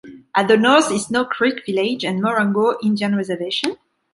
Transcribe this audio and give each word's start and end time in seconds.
At 0.35 0.47
the 0.47 0.57
north 0.57 0.89
is 0.89 1.05
Snow 1.05 1.25
Creek 1.25 1.63
Village 1.63 2.03
and 2.03 2.17
the 2.17 2.23
Morongo 2.27 2.73
Indian 2.83 3.15
Reservation. 3.15 3.77